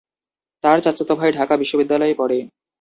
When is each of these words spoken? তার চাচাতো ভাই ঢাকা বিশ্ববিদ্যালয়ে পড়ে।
তার 0.63 0.77
চাচাতো 0.79 1.13
ভাই 1.15 1.29
ঢাকা 1.31 1.53
বিশ্ববিদ্যালয়ে 1.57 2.15
পড়ে। 2.17 2.37